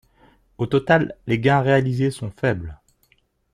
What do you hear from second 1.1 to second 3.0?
les gains réalisés sont faibles.